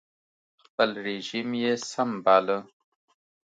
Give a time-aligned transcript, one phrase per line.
[0.63, 2.57] خپل رژیم یې سم باله